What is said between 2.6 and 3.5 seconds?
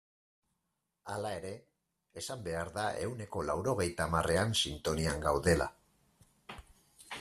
da ehuneko